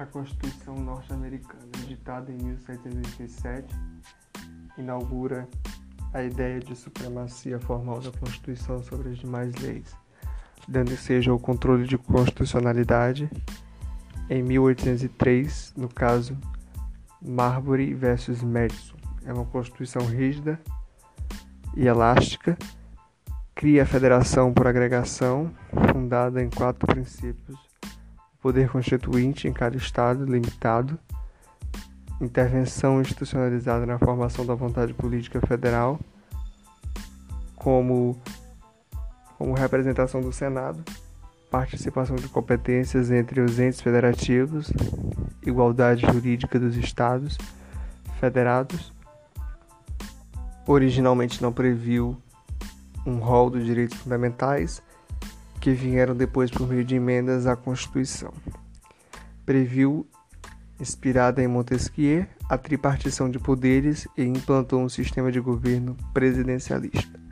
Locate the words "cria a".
23.54-23.86